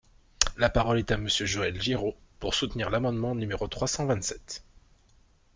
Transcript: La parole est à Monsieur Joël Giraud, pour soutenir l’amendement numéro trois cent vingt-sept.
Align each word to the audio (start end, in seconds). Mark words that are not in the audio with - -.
La 0.57 0.71
parole 0.71 0.97
est 0.97 1.11
à 1.11 1.17
Monsieur 1.17 1.45
Joël 1.45 1.79
Giraud, 1.79 2.15
pour 2.39 2.55
soutenir 2.55 2.89
l’amendement 2.89 3.35
numéro 3.35 3.67
trois 3.67 3.87
cent 3.87 4.07
vingt-sept. 4.07 4.63